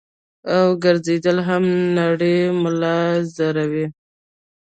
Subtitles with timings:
[0.55, 1.63] او ګرځېدل هم
[1.95, 2.97] نرۍ ملا
[3.35, 3.85] زوري-